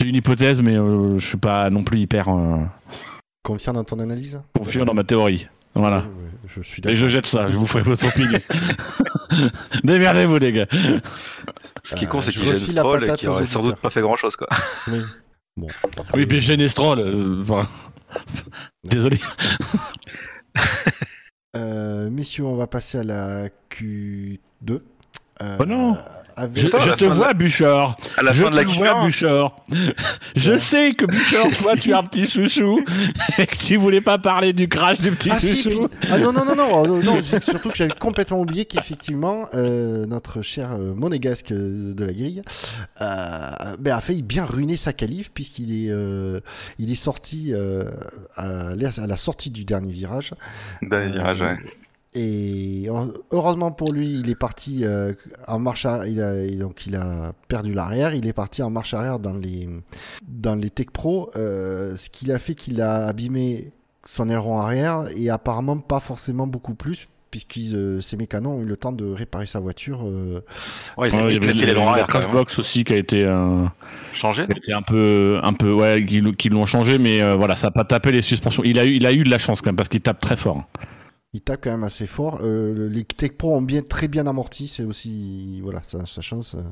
[0.00, 2.58] C'est une hypothèse, mais euh, je suis pas non plus hyper euh,
[3.42, 5.48] Confiant dans ton analyse confiant dans ma théorie.
[5.74, 6.04] Voilà.
[6.48, 8.38] Je suis Et je jette ça, je vous ferai votre opinion.
[9.84, 10.66] Démerdez-vous, les gars.
[11.84, 13.62] Ce qui est con, Euh, c'est je qu'il gêne la Stroll et aux aurait sans
[13.62, 14.48] doute pas fait grand chose, quoi.
[14.88, 15.00] Oui.
[15.56, 15.68] Bon.
[16.14, 17.68] Oui, mais euh, enfin,
[18.84, 19.18] Désolé.
[21.56, 24.38] Euh, messieurs, on va passer à la Q2.
[25.42, 25.96] Euh, Oh non.
[26.36, 27.96] Avec- Je, te de vois, Bouchard.
[28.16, 29.56] À la je fin de la te vois, Q1, Bouchard.
[30.36, 30.58] Je Ouais.
[30.58, 32.84] sais que Bouchard, toi, tu as un petit chouchou
[33.38, 35.88] et que tu voulais pas parler du crash du petit Ah si, chouchou.
[35.88, 40.04] puis- ah non non non non oh, non, surtout que j'avais complètement oublié qu'effectivement euh,
[40.06, 42.42] notre cher euh, monégasque euh, de la grille
[43.00, 46.40] euh, ben, a failli bien ruiner sa qualif puisqu'il est euh,
[46.78, 47.90] il est sorti euh,
[48.36, 50.32] à, la- à la sortie du dernier virage
[50.82, 51.56] dernier virage, Euh, ouais.
[52.18, 52.88] Et
[53.30, 55.12] heureusement pour lui, il est parti euh,
[55.46, 56.06] en marche arrière.
[56.06, 58.14] Il a, donc il a perdu l'arrière.
[58.14, 59.68] Il est parti en marche arrière dans les
[60.26, 63.70] dans les Tech Pro, euh, ce qui a fait qu'il a abîmé
[64.06, 68.64] son aileron arrière et apparemment pas forcément beaucoup plus puisque euh, ses mécanos ont eu
[68.64, 70.00] le temps de réparer sa voiture.
[70.06, 70.40] euh,
[70.96, 72.38] Ouais, il a Ouais, il y avait éclaté les la longs arrière, crash quand même.
[72.38, 73.64] box aussi qui a été, euh,
[74.14, 77.20] Changé qui a été un peu, un peu, ouais, qui, l'ont- qui l'ont changé, mais
[77.20, 78.62] euh, voilà, ça a pas tapé les suspensions.
[78.64, 80.36] Il a eu, il a eu de la chance quand même parce qu'il tape très
[80.36, 80.64] fort.
[81.36, 82.38] Il tape quand même assez fort.
[82.42, 84.66] Euh, les Tech Pro ont bien très bien amorti.
[84.68, 86.56] C'est aussi voilà sa, sa chance.
[86.56, 86.62] euh,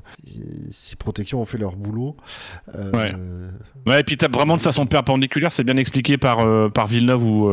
[0.70, 2.16] Ses protections ont fait leur boulot.
[2.74, 3.12] Euh, Ouais.
[3.86, 5.52] Ouais, et puis il tape vraiment de façon perpendiculaire.
[5.52, 6.38] C'est bien expliqué par
[6.72, 7.50] par Villeneuve ou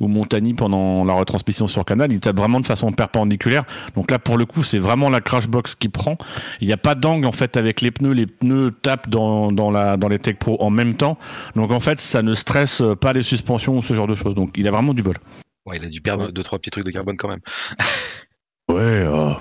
[0.00, 2.12] ou Montagny pendant la retransmission sur Canal.
[2.12, 3.64] Il tape vraiment de façon perpendiculaire.
[3.94, 6.16] Donc là, pour le coup, c'est vraiment la crash box qui prend.
[6.60, 8.12] Il n'y a pas d'angle en fait avec les pneus.
[8.12, 11.18] Les pneus tapent dans dans la dans les Tech Pro en même temps.
[11.54, 14.34] Donc en fait, ça ne stresse pas les suspensions ou ce genre de choses.
[14.34, 15.16] Donc il a vraiment du bol.
[15.66, 17.40] Ouais, il a dû perdre deux, trois petits trucs de carbone quand même.
[18.68, 19.06] Ouais.
[19.08, 19.36] oh.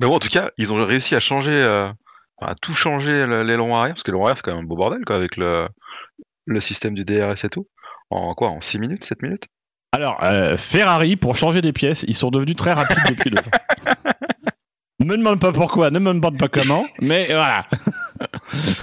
[0.00, 1.88] Mais bon, en tout cas, ils ont réussi à changer, euh,
[2.40, 4.76] à tout changer le- l'aileron arrière, parce que l'aileron arrière, c'est quand même un beau
[4.76, 5.68] bordel, quoi, avec le,
[6.44, 7.66] le système du DRS et tout.
[8.10, 9.48] En quoi En 6 minutes 7 minutes?
[9.92, 13.50] Alors, euh, Ferrari, pour changer des pièces, ils sont devenus très rapides depuis deux ans.
[15.00, 17.66] Ne me demande pas pourquoi, ne me demande pas comment, mais voilà.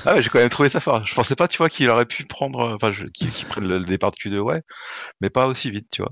[0.06, 1.06] Ah ouais, j'ai quand même trouvé ça fort.
[1.06, 3.80] Je pensais pas, tu vois, qu'il aurait pu prendre, euh, enfin, qu'il qu'il prenne le
[3.80, 4.62] départ de Q2, ouais,
[5.22, 6.12] mais pas aussi vite, tu vois.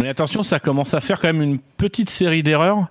[0.00, 2.86] Mais attention, ça commence à faire quand même une petite série d'erreurs.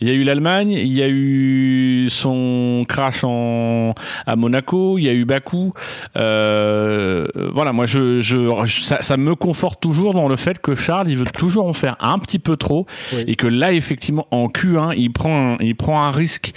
[0.00, 3.94] Il y a eu l'Allemagne, il y a eu son crash en,
[4.26, 5.74] à Monaco, il y a eu Bakou.
[6.16, 8.48] Euh, voilà, moi, je, je,
[8.82, 11.96] ça, ça me conforte toujours dans le fait que Charles, il veut toujours en faire
[12.00, 13.24] un petit peu trop Oui.
[13.26, 16.52] et que là, effectivement, en Q1, il prend un, il prend un risque.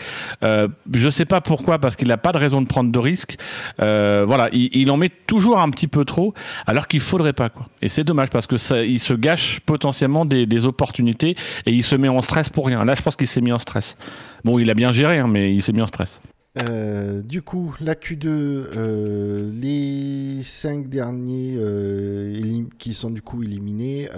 [0.45, 3.37] Euh, je sais pas pourquoi, parce qu'il n'a pas de raison de prendre de risque.
[3.81, 6.33] Euh, voilà, il, il en met toujours un petit peu trop,
[6.67, 7.49] alors qu'il faudrait pas.
[7.49, 7.65] Quoi.
[7.81, 9.88] Et c'est dommage parce que ça, il se gâche potentiellement
[10.25, 12.83] des, des opportunités et il se met en stress pour rien.
[12.83, 13.97] Là, je pense qu'il s'est mis en stress.
[14.43, 16.21] Bon, il a bien géré, hein, mais il s'est mis en stress.
[16.63, 24.09] Euh, du coup, la Q2, euh, les cinq derniers euh, qui sont du coup éliminés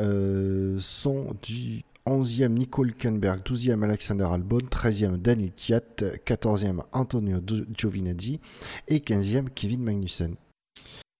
[0.79, 7.39] sont du 11e Nico Hülkenberg, 12e Alexander Albon, 13e Daniel Kiat, 14e Antonio
[7.77, 8.39] Giovinazzi
[8.87, 10.35] et 15e Kevin Magnussen.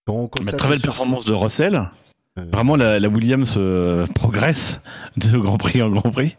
[0.06, 1.88] Donc, on Mais constate très belle performance de Russell.
[2.38, 4.80] Euh, Vraiment, la, la Williams euh, progresse
[5.16, 6.34] de Grand Prix en Grand Prix.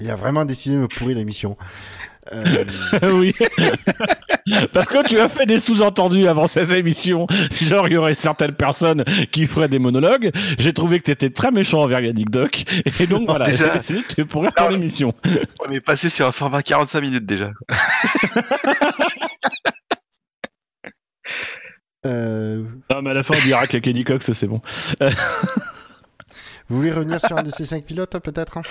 [0.00, 1.56] Il a vraiment décidé de me pourrir l'émission.
[2.32, 2.64] Euh,
[3.12, 3.34] oui.
[4.72, 7.26] Parce que tu as fait des sous-entendus avant ces émissions.
[7.52, 10.30] Genre, il y aurait certaines personnes qui feraient des monologues.
[10.58, 12.64] J'ai trouvé que tu étais très méchant envers Yannick Doc.
[13.00, 13.76] Et donc, voilà, j'ai déjà.
[13.76, 15.12] décidé de te pourrir ton émission.
[15.66, 17.50] On est passé sur un format 45 minutes déjà.
[22.06, 24.60] euh, Non, mais à la fin, on dira qu'il y a Kenny Cox, c'est bon.
[26.68, 28.62] vous voulez revenir sur un de ces cinq pilotes, peut-être hein?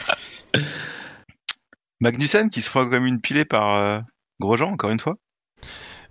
[1.99, 3.99] Magnussen qui se quand même une pilée par euh,
[4.39, 5.15] Grosjean, encore une fois?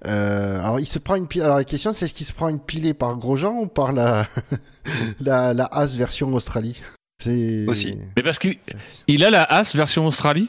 [0.07, 1.43] Euh, alors, il se prend une pile.
[1.43, 4.27] Alors, la question, c'est est-ce qu'il se prend une pilée par Grosjean ou par la,
[5.21, 6.81] la, la As version Australie?
[7.19, 7.67] C'est.
[7.69, 7.99] Aussi.
[8.17, 8.59] Mais parce qu'il
[9.07, 10.49] il a la As version Australie?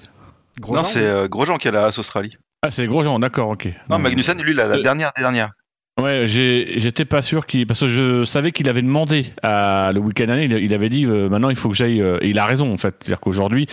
[0.60, 2.38] Grosjean non, c'est euh, Grosjean qui a la As Australie.
[2.64, 3.68] Ah, c'est Grosjean, d'accord, ok.
[3.90, 5.52] Non, Magnussen, lui, il a la Euh, dernière des dernières.
[6.02, 7.68] Ouais, j'étais pas sûr qu'il.
[7.68, 11.30] Parce que je savais qu'il avait demandé à le week-end dernier, il, avait dit euh,
[11.30, 12.02] maintenant il faut que j'aille.
[12.02, 12.96] euh, et il a raison en fait.
[13.00, 13.68] C'est-à-dire qu'aujourd'hui,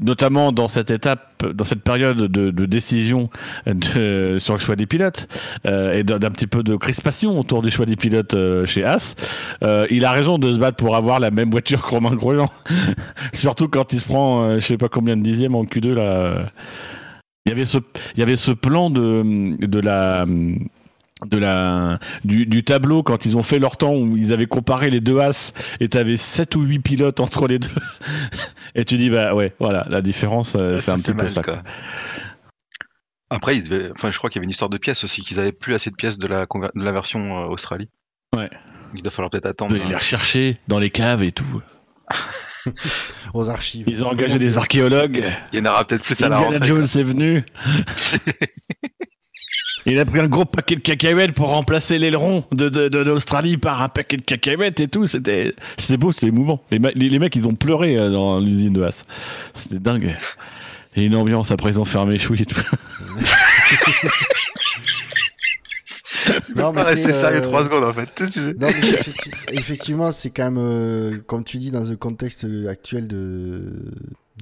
[0.00, 3.28] notamment dans cette étape, dans cette période de, de décision
[3.66, 5.28] de, sur le choix des pilotes
[5.68, 9.14] euh, et d'un petit peu de crispation autour du choix des pilotes euh, chez As,
[9.90, 12.50] il a raison de se battre pour avoir la même voiture que Romain Grosjean.
[13.34, 16.46] Surtout quand il se prend je sais pas combien de dixièmes en Q2 là.
[17.44, 17.78] Il y avait ce,
[18.14, 20.26] il y avait ce plan de, de la
[21.24, 24.90] de la du, du tableau quand ils ont fait leur temps où ils avaient comparé
[24.90, 27.70] les deux as et t'avais 7 ou 8 pilotes entre les deux
[28.74, 31.42] et tu dis bah ouais voilà la différence euh, c'est un petit peu mal, ça
[31.42, 31.54] quoi.
[31.54, 31.62] quoi.
[33.30, 35.40] Après, ils devaient- enfin, je crois qu'il y avait une histoire de pièces aussi, qu'ils
[35.40, 37.88] avaient plus assez de pièces de la, conver- de la version euh, Australie.
[38.36, 38.48] Ouais.
[38.94, 39.74] Il va falloir peut-être attendre.
[39.76, 41.60] il les rechercher dans les caves et tout
[43.34, 43.86] Aux archives.
[43.88, 45.24] Ils ont engagé des archéologues.
[45.52, 46.66] Il y en aura peut-être plus à la rentrée.
[46.68, 47.44] Jones est venu.
[49.88, 53.56] Il a pris un gros paquet de cacahuètes pour remplacer l'aileron de, de, de l'Australie
[53.56, 55.06] par un paquet de cacahuètes et tout.
[55.06, 56.60] C'était, c'était beau, c'était émouvant.
[56.72, 59.04] Les, les, les mecs, ils ont pleuré euh, dans l'usine de Haas.
[59.54, 60.16] C'était dingue.
[60.96, 62.60] Et une ambiance, après, ils ont fermé chouille et tout.
[66.54, 68.08] Non, Pas c'est, rester sérieux euh, trois secondes en fait.
[68.58, 73.06] Non, mais effecti- effectivement, c'est quand même, euh, comme tu dis, dans un contexte actuel
[73.06, 73.92] de,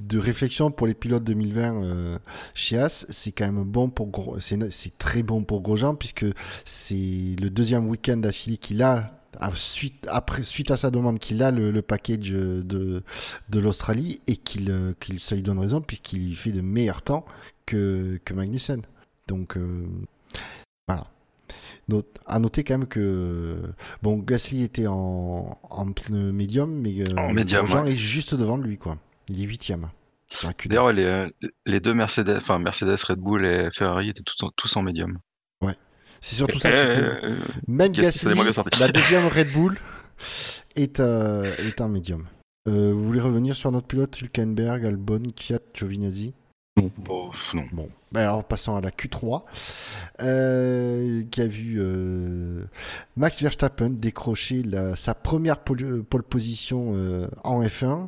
[0.03, 2.17] de réflexion pour les pilotes 2020 euh,
[2.53, 6.25] chez As, c'est quand même bon pour Gros- c'est très bon pour Grosjean puisque
[6.63, 6.95] c'est
[7.41, 9.11] le deuxième week-end d'affilée qu'il a.
[9.55, 13.03] Suite, après, suite à sa demande qu'il a le, le package de,
[13.49, 17.25] de l'Australie et qu'il, euh, qu'il, ça lui donne raison puisqu'il fait de meilleurs temps
[17.65, 18.81] que, que Magnussen.
[19.27, 19.85] Donc, euh,
[20.87, 21.07] voilà.
[21.87, 23.57] Note- à noter quand même que
[24.01, 27.91] bon Gasly était en, en pneu médium mais euh, En médium, ouais.
[27.91, 28.97] est juste devant de lui quoi
[29.29, 29.89] il est huitième
[30.31, 30.67] sur la Q2.
[30.69, 31.27] D'ailleurs, les,
[31.67, 35.19] les deux Mercedes, enfin Mercedes, Red Bull et Ferrari étaient tous en, tous en médium.
[36.19, 37.35] c'est surtout ça c'est que Euh,
[37.67, 38.33] même Gasly,
[38.79, 39.77] la deuxième Red Bull
[40.75, 42.25] est, euh, est en médium
[42.67, 46.33] Euh, vous voulez revenir sur notre pilote Hülkenberg Albon Kiat Giovinazzi?
[46.97, 47.63] Bon, non.
[47.71, 49.43] Bon, ben alors passons à la Q3,
[50.21, 52.63] euh, qui a vu euh,
[53.17, 58.07] Max Verstappen décrocher la- sa première pole, pole position euh, en F1.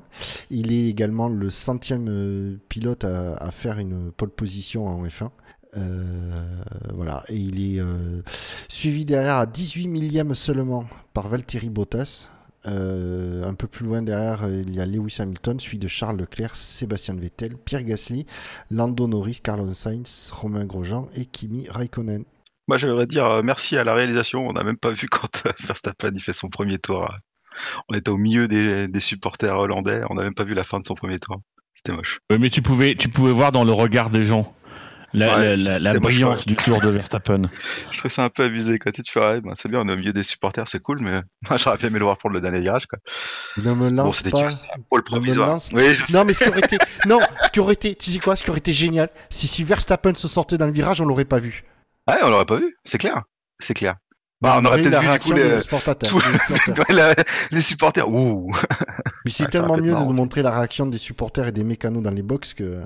[0.52, 5.30] Il est également le centième euh, pilote à, à faire une pole position en F1.
[5.76, 6.62] Euh,
[6.94, 8.22] voilà, et il est euh,
[8.70, 12.28] suivi derrière à 18 millièmes seulement par Valtteri Bottas.
[12.68, 16.18] Euh, un peu plus loin derrière, euh, il y a Lewis Hamilton, suivi de Charles
[16.18, 18.26] Leclerc, Sébastien Vettel, Pierre Gasly,
[18.72, 22.26] Lando Norris, Carlos Sainz, Romain Grosjean et Kimi Raikkonen.
[22.68, 24.46] Moi, j'aimerais dire euh, merci à la réalisation.
[24.46, 27.10] On n'a même pas vu quand Verstappen il fait son premier tour.
[27.88, 30.02] On était au milieu des, des supporters hollandais.
[30.10, 31.42] On n'a même pas vu la fin de son premier tour.
[31.76, 32.20] C'était moche.
[32.30, 34.54] Ouais, mais tu pouvais, tu pouvais voir dans le regard des gens
[35.14, 37.42] la, Ouais, la, la- la c'était moche, brillance du tour de Verstappen.
[37.92, 38.78] Je trouve ça un peu abusé.
[38.80, 40.80] Quand tu te fais, ouais, ben, c'est bien, on est au milieu des supporters, c'est
[40.82, 42.86] cool, mais moi, j'aurais bien aimé le voir pour le dernier virage.
[42.88, 43.00] Quoi.
[43.58, 44.50] Ne me Bon, lance c'était pas.
[44.90, 45.48] pour le Ne me provisoire.
[45.50, 46.14] lance Oui, je sais.
[46.14, 48.44] Non, mais ce qui aurait été, non, ce qui aurait été, tu sais quoi, ce
[48.44, 51.40] qui aurait été génial, si si Verstappen se sortait dans le virage, on l'aurait pas
[51.40, 51.64] vu.
[52.08, 52.76] Ouais, on l'aurait pas vu.
[52.86, 53.24] C'est clair.
[53.60, 53.96] C'est clair.
[54.40, 58.08] Bah, on aurait aurait eu peut-être vu du coup les, tout- les supporters.
[58.08, 58.52] Ouh.
[59.26, 62.12] Mais c'est tellement mieux de nous montrer la réaction des supporters et des mécanos dans
[62.12, 62.82] les box que,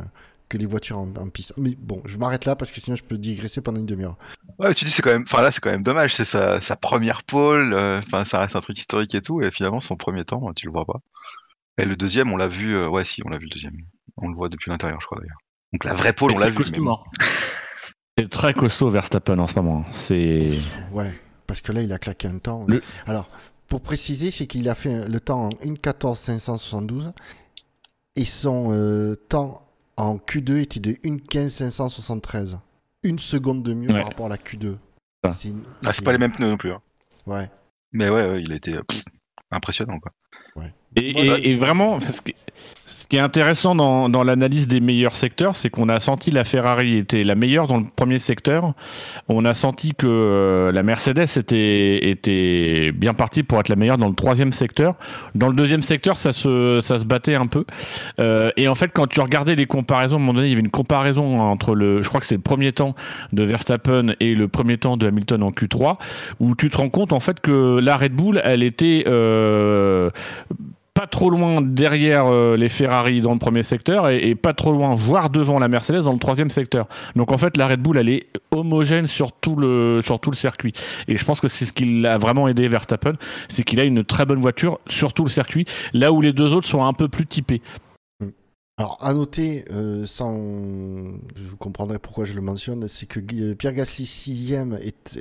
[0.52, 1.54] que les voitures en, en piste.
[1.58, 4.18] Mais bon, je m'arrête là parce que sinon je peux digresser pendant une demi-heure.
[4.60, 5.24] Ouais, tu dis c'est quand même.
[5.24, 6.14] Enfin là, c'est quand même dommage.
[6.16, 7.74] C'est sa, sa première pole.
[7.74, 9.42] euh, Enfin, ça reste un truc historique et tout.
[9.42, 11.00] Et finalement, son premier temps, tu le vois pas.
[11.78, 12.76] Et le deuxième, on l'a vu.
[12.76, 13.76] euh, Ouais, si, on l'a vu le deuxième.
[14.18, 15.38] On le voit depuis l'intérieur, je crois d'ailleurs.
[15.74, 16.82] Donc la vraie pole, Et on l'a c'est vu.
[16.82, 16.92] bon.
[16.94, 17.00] hein.
[18.18, 19.86] C'est très costaud Verstappen en ce moment.
[19.94, 20.50] C'est
[20.92, 21.14] Ouais,
[21.48, 22.66] parce que là il a claqué un temps.
[22.68, 23.30] Le- Alors,
[23.68, 27.14] pour préciser, c'est qu'il a fait le temps en 1.14 572
[28.18, 29.66] et son euh, temps
[30.04, 32.60] en Q2 était de 1.15 573.
[33.04, 33.96] Une seconde de mieux Ouais.
[34.00, 34.78] par rapport à la Q2.
[35.24, 35.30] Ah.
[35.30, 36.72] C'est une- Ah, c'est pas les mêmes pneus non plus.
[36.72, 36.82] hein.
[37.26, 37.50] Ouais.
[37.92, 39.04] Mais ouais, ouais, il a été euh, pff,
[39.52, 40.12] impressionnant quoi.
[40.98, 42.36] Et, et- et vraiment, ce qui,
[42.86, 46.96] ce qui est intéressant dans, l'analyse des meilleurs secteurs, c'est qu'on a senti la Ferrari
[46.96, 48.74] était la meilleure dans le premier secteur.
[49.28, 54.08] On a senti que euh, la Mercedes était, bien partie pour être la meilleure dans
[54.08, 54.96] le troisième secteur.
[55.36, 57.66] Dans le deuxième secteur, ça se, ça se battait un peu.
[58.22, 60.54] Euh, et en fait, quand tu regardais les comparaisons, à un moment donné, il y
[60.54, 62.96] avait une comparaison entre le, je crois que c'est le premier temps
[63.34, 65.98] de Verstappen et le premier temps de Hamilton en Q3,
[66.40, 70.10] où tu te rends compte en fait que la Red Bull, elle était euh,
[71.02, 74.94] pas trop loin derrière euh, les Ferrari dans le premier secteur et, pas trop loin,
[74.94, 76.88] voire devant la Mercedes dans le troisième secteur.
[77.16, 80.36] Donc en fait, la Red Bull, elle est homogène sur tout le, sur tout le
[80.36, 80.74] circuit.
[81.08, 83.14] Et je pense que c'est ce qui l'a vraiment aidé Verstappen,
[83.48, 86.54] c'est qu'il a une très bonne voiture sur tout le circuit, là où les deux
[86.54, 87.64] autres sont un peu plus typés.
[88.78, 90.34] Alors, à noter, euh, sans.
[90.36, 94.78] Vous comprendrai pourquoi je le mentionne, c'est que Gu- Pierre Gasly, 6ème,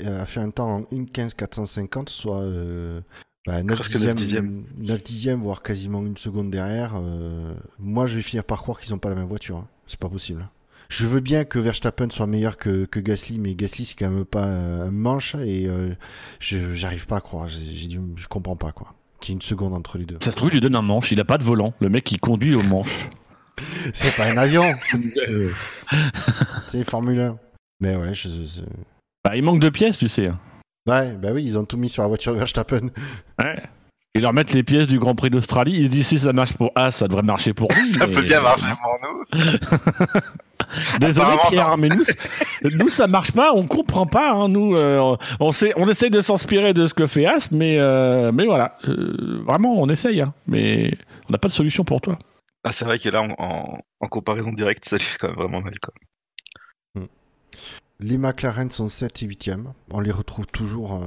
[0.06, 3.00] a fait un temps en 1.15 450, soit euh,
[3.46, 4.14] bah, 9, Presque neuf dixièmes.
[4.16, 6.92] dixièmes, 9 dixièmes, voire quasiment une seconde derrière.
[6.96, 9.56] euh, moi, je vais finir par croire qu'ils n'ont pas la même voiture.
[9.58, 9.68] hein.
[9.86, 10.48] C'est pas possible.
[10.88, 14.24] Je veux bien que Verstappen soit meilleur que, que Gasly, mais Gasly, c'est quand même
[14.24, 15.94] pas euh, un manche et euh,
[16.40, 17.48] j'arrive pas à croire.
[17.48, 18.94] J'ai je comprends pas, quoi.
[19.20, 20.16] Qu'il y ait une seconde entre les deux.
[20.20, 22.10] Ça se trouve, il lui donne un manche, il a pas de volant, le mec
[22.10, 23.08] il conduit au manche.
[23.92, 24.64] C'est pas un avion,
[26.66, 27.38] c'est Formule 1.
[27.80, 28.62] Mais ouais, je, je-
[29.24, 30.30] Bah, il manque de pièces, tu sais.
[30.90, 32.88] Ouais, bah oui, ils ont tout mis sur la voiture de Verstappen.
[33.42, 33.62] Ouais.
[34.16, 35.76] Ils leur mettent les pièces du Grand Prix d'Australie.
[35.78, 37.84] Ils se disent si ça marche pour A, ça devrait marcher pour nous.
[37.92, 39.40] Ça mais- peut bien marcher pour nous.
[41.00, 42.02] Désolé Pierre, mais nous,
[42.74, 44.32] nous ça marche pas, on comprend pas.
[44.32, 47.78] hein, nous, euh, on, sait, on essaye de s'inspirer de ce que fait As, mais,
[47.78, 50.92] euh, mais voilà, euh, vraiment, on essaye, hein, mais
[51.28, 52.18] on n'a pas de solution pour toi.
[52.64, 55.36] Ah, c'est vrai que là, en, en- en comparaison directe, ça lui fait quand même
[55.36, 55.74] vraiment mal.
[55.80, 55.94] Quoi.
[58.00, 59.64] Les McLaren sont 7 et 8e.
[59.90, 60.94] On les retrouve toujours.
[61.02, 61.06] euh,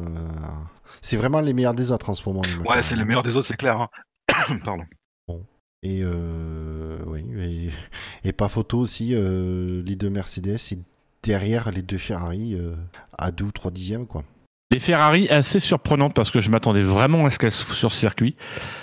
[1.02, 2.42] C'est vraiment les meilleurs des autres en ce moment.
[2.44, 2.56] les.
[2.70, 3.82] Ouais, c'est le meilleur des autres, c'est clair.
[3.82, 3.90] hein.
[4.64, 4.84] Pardon.
[5.86, 7.70] Et, euh, oui, et,
[8.30, 10.78] et pas photo aussi, euh, les deux Mercedes et
[11.24, 12.74] derrière les deux Ferrari euh,
[13.18, 14.08] à 2 ou 3 dixièmes.
[14.08, 14.24] Quoi.
[14.74, 18.36] Les Ferrari assez surprenantes parce que je m'attendais vraiment à ce qu'elles soient sur circuit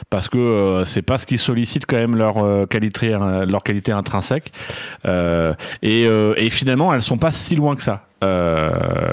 [0.08, 3.64] parce que euh, c'est pas ce qui sollicite quand même leur euh, qualité euh, leur
[3.64, 4.52] qualité intrinsèque
[5.82, 8.06] et, finalement elles sont pas si loin que ça.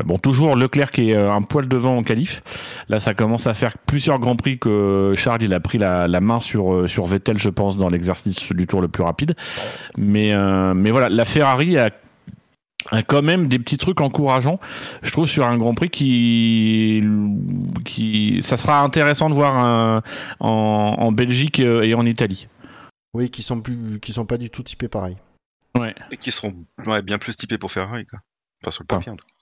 [0.06, 2.44] Bon toujours Leclerc qui est un poil devant en qualif.
[2.90, 6.22] Là ça commence à faire plusieurs grands prix que Charles il a pris la, la
[6.22, 9.36] main sur sur Vettel je pense dans l'exercice du tour le plus rapide.
[9.98, 10.32] Mais
[10.76, 11.90] mais voilà la Ferrari a
[13.08, 14.60] quand même des petits trucs encourageants,
[15.02, 17.04] je trouve, sur un Grand Prix qui,
[17.86, 20.04] qui ça sera intéressant de voir un-
[20.40, 20.50] en,
[21.00, 22.48] en Belgique euh, et en Italie.
[23.14, 25.18] Oui, qui sont, plus, qui sont pas du tout typés pareil.
[25.78, 25.96] Ouais.
[26.12, 26.54] Et qui seront
[26.86, 28.06] ouais, bien plus typés pour Ferrari.
[28.06, 28.20] Quoi.
[28.64, 29.34] Enfin, sur le papier, en tout cas.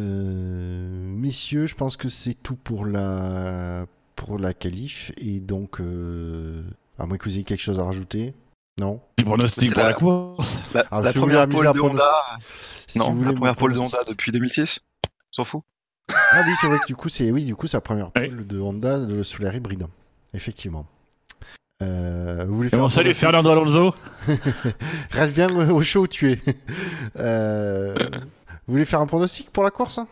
[0.00, 3.86] Euh, messieurs, je pense que c'est tout pour la,
[4.16, 5.10] pour la qualif.
[5.18, 6.62] Et donc, euh,
[6.98, 8.34] à moins que vous ayez quelque chose à rajouter.
[8.80, 10.58] Non Petit pronostic pour la- la course.
[10.74, 12.38] La, Alors, la si vous voulez première pole de pronostic- Honda.
[12.86, 14.80] Si non, la première pole de Honda depuis 2006.
[15.30, 15.62] S'en fout.
[16.10, 18.28] Ah oui, c'est vrai que du coup, c'est oui, du coup, la première Oui.
[18.28, 19.86] pole de Honda de, sous l'air hybride.
[20.34, 20.86] Effectivement.
[21.82, 23.94] Euh, vous voulez faire bon, salut pronostic Fernando Alonso.
[25.10, 26.40] Reste bien au chaud où tu es.
[27.18, 27.94] Euh,
[28.66, 30.06] vous voulez faire un pronostic pour la course hein?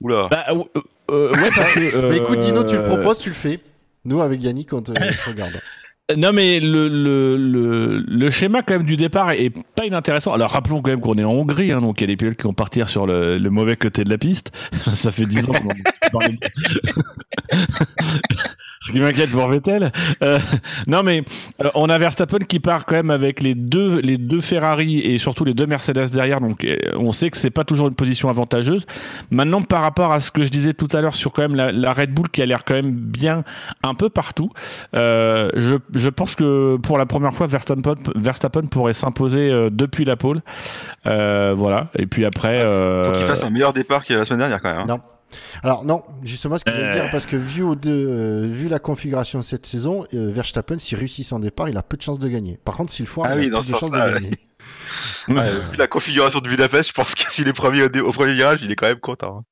[0.00, 0.28] Oula.
[0.30, 0.64] Bah, euh,
[1.10, 2.00] euh, ouais, parce que.
[2.08, 3.58] Bah écoute, Dino, tu le proposes, tu le fais.
[4.04, 5.60] Nous, avec Yannick, on te, on te regarde.
[6.16, 10.32] Non, mais le, le, le, schéma quand même du départ est pas inintéressant.
[10.32, 12.38] Alors rappelons quand même qu'on est en Hongrie, hein, donc il y a des pilotes
[12.38, 14.50] qui vont partir sur le, mauvais côté de la piste.
[14.94, 16.20] Ça fait 10 ans qu'on en.
[18.80, 19.92] Ce qui m'inquiète pour Vettel.
[20.22, 20.38] Euh,
[20.86, 21.24] non, mais
[21.64, 25.18] euh, on a Verstappen qui part quand même avec les deux, les deux Ferrari et
[25.18, 28.28] surtout les deux Mercedes derrière, donc euh, on sait que c'est pas toujours une position
[28.28, 28.86] avantageuse.
[29.30, 31.72] Maintenant, par rapport à ce que je disais tout à l'heure sur quand même la,
[31.72, 33.42] la Red Bull qui a l'air quand même bien
[33.82, 34.50] un peu partout,
[34.96, 40.04] euh, je, je pense que pour la première fois, Verstappen, Verstappen pourrait s'imposer euh, depuis
[40.04, 40.40] la pole.
[41.06, 41.88] Euh, voilà.
[41.98, 42.64] Et puis après.
[43.04, 44.80] Faut qu'il fasse un meilleur départ qu'il y a la semaine dernière, quand même.
[44.82, 44.86] hein.
[44.88, 45.00] Non.
[45.62, 46.92] Alors non, justement ce que je veux Euh.
[46.94, 50.98] dire, parce que vu, au euh, vu la configuration de cette saison, euh, Verstappen, s'il
[50.98, 52.58] réussit son départ, il a peu de chances de gagner.
[52.64, 54.30] Par contre, s'il foire, Ah il oui, a plus de ce chances de gagner.
[55.28, 58.62] Ouais, vu la configuration de Budapest, je pense que s'il est premier au, premier virage,
[58.62, 59.40] il est quand même content.
[59.40, 59.44] hein.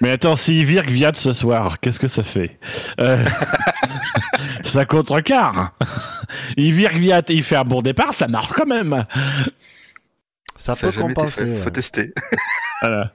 [0.00, 2.58] Mais attends, s'il vire Viat ce soir, qu'est-ce que ça fait?
[3.00, 3.26] Euh...
[4.62, 5.72] Ça contrecarre.
[6.56, 9.04] Il vire Viat et il fait un bon départ, ça marche quand même.
[10.56, 11.44] Ça, peut compenser.
[11.44, 11.60] ouais.
[11.62, 12.12] Faut tester.
[12.82, 13.12] Voilà.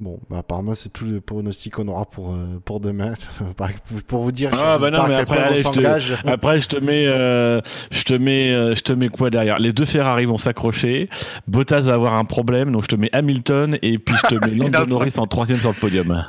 [0.00, 3.12] Bon, bah, apparemment, c'est tout le pronostic qu'on aura pour, euh, pour demain.
[4.08, 6.26] pour vous dire, Ah, bah non, mais après, on je te-.
[6.26, 7.60] Après, je te mets, euh,
[7.90, 9.58] je te mets, euh, je te mets quoi derrière?
[9.58, 11.10] Les deux Ferrari vont s'accrocher.
[11.46, 14.54] Bottas va avoir un problème, donc je te mets Hamilton et puis je te mets
[14.70, 16.24] Lando Norris en troisième sur le podium.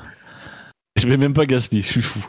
[0.98, 2.20] Je mets même pas Gasly, je suis fou.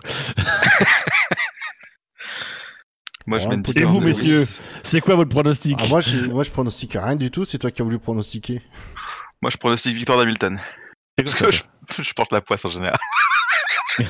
[3.27, 4.47] Moi, je mets et vous, messieurs
[4.85, 5.77] C'est quoi votre pronostic?
[5.81, 7.45] Ah, moi, je, moi, je pronostique rien du tout.
[7.45, 8.63] C'est toi qui as voulu pronostiquer.
[9.41, 10.61] Moi, je pronostique victoire d'Hamilton.
[11.17, 11.63] C'est Parce que je,
[12.03, 12.99] je porte la poisse en général.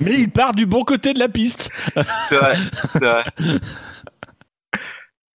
[0.00, 1.70] Mais il part du bon côté de la piste.
[2.28, 2.58] C'est vrai.
[2.92, 3.24] C'est vrai.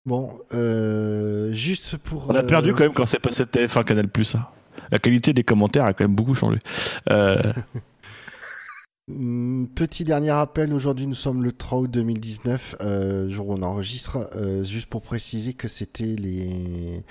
[0.06, 2.30] Bon, euh, juste pour.
[2.30, 4.36] On a euh, perdu quand même quand c'est passé de TF1 Canal Plus.
[4.92, 6.60] La qualité des commentaires a quand même beaucoup changé.
[7.12, 7.54] Euh,
[9.10, 14.30] Petit dernier rappel, aujourd'hui nous sommes le 3 août 2019, euh, jour où on enregistre,
[14.36, 17.02] euh, juste pour préciser que c'était les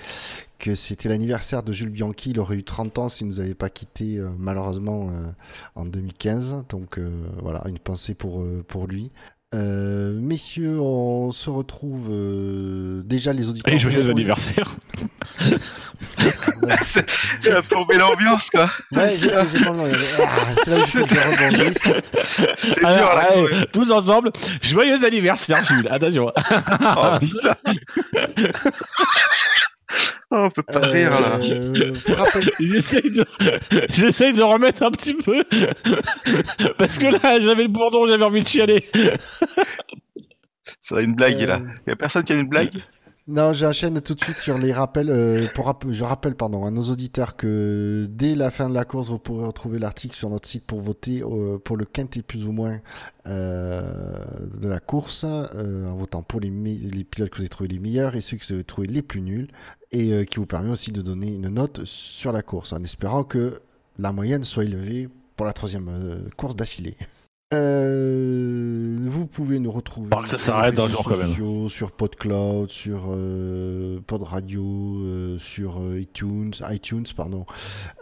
[0.59, 3.69] que c'était l'anniversaire de Jules Bianchi, il aurait eu 30 ans s'il nous avait pas
[3.69, 5.29] quitté euh, malheureusement euh,
[5.75, 7.01] en 2015, donc
[7.41, 9.11] voilà, une pensée pour, pour lui.
[9.55, 13.73] Euh, messieurs, on se retrouve euh, déjà les auditeurs.
[13.73, 14.75] et joyeux anniversaire.
[17.43, 18.69] Il a plombé l'ambiance, quoi.
[18.91, 19.91] Ouais, je sais, j'ai pas le.
[20.19, 20.27] Ah,
[20.63, 21.77] C'est là où il faut que je rebondisse.
[22.57, 23.27] C'était dur, là.
[23.35, 23.65] même.
[23.73, 24.31] tous ensemble,
[24.61, 25.87] joyeux anniversaire Jules.
[25.89, 26.31] Attention.
[26.35, 27.55] Oh, putain.
[30.31, 31.39] Oh, on peut pas rire, là.
[31.41, 31.95] Euh,
[32.59, 34.41] J'essaye de...
[34.43, 35.43] Remettre un petit peu.
[36.77, 38.87] Parce que là, j'avais le bourdon, j'avais envie de chialer.
[40.83, 41.61] Ça a une blague, Euh, là.
[41.87, 42.73] Y a personne qui a une blague?
[43.31, 45.11] Non, j'enchaîne tout de suite sur les rappels.
[45.11, 49.09] euh, pour je rappelle pardon, à nos auditeurs que dès la fin de la course,
[49.09, 52.51] vous pourrez retrouver l'article sur notre site pour voter euh, pour le quintet plus ou
[52.51, 52.79] moins
[53.27, 53.83] euh,
[54.59, 58.15] de la course, en votant pour les, les pilotes que vous avez trouvés les meilleurs
[58.15, 59.49] et ceux que vous avez trouvés les plus nuls,
[59.91, 63.61] et qui vous permet aussi de donner une note sur la course, en espérant que
[63.99, 65.91] la moyenne soit élevée pour la troisième
[66.35, 66.97] course d'affilée.
[67.51, 71.27] Euh, vous pouvez nous retrouver Par que ça sur les réseaux jour, quand même.
[71.29, 77.47] sociaux, sur PodCloud, sur euh, Pod Radio, euh, sur euh, iTunes, iTunes pardon,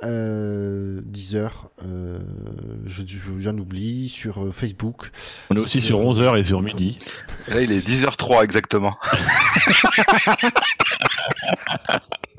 [0.04, 2.20] euh, Deezer, euh,
[2.86, 5.12] je, je- j'en oublie, sur euh, Facebook.
[5.50, 6.98] On est aussi sur 11h et sur midi.
[7.48, 8.98] Là, il est 10h03 exactement.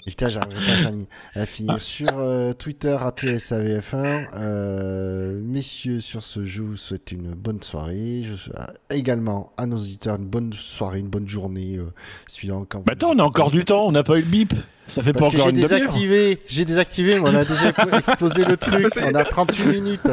[0.09, 1.83] Putain, j'arriverai pas à finir, à finir.
[1.83, 4.27] Sur euh, Twitter, ATSAVF1.
[4.37, 8.23] Euh, messieurs, sur ce, je vous souhaite une bonne soirée.
[8.25, 8.57] Je souhaite
[8.91, 11.93] également à nos auditeurs une bonne soirée, une bonne journée, euh,
[12.27, 14.27] suivant quand vous Bah attends, on a encore du temps, on n'a pas eu le
[14.27, 14.55] bip.
[14.87, 15.79] Ça fait Parce pas que encore j'ai une demi-heure.
[15.79, 18.87] désactivé, j'ai désactivé, mais on a déjà explosé le truc.
[19.05, 20.09] On a 38 minutes.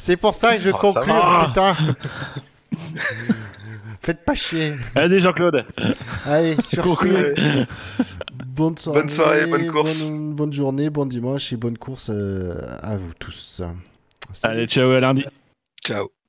[0.00, 1.44] C'est pour ça que je Oh, conclue, va.
[1.46, 1.76] putain.
[4.00, 4.74] Faites pas chier.
[4.96, 5.64] Allez Jean-Claude.
[6.26, 7.34] Allez, sur ce, Conclue.
[8.54, 10.02] Bonne soirée, Bonne soirée, bonne course.
[10.02, 13.62] bonne, bonne journée, bon dimanche et bonne course euh, à vous tous.
[14.32, 14.58] Salut.
[14.58, 15.24] Allez, ciao à lundi.
[15.84, 16.21] Ciao.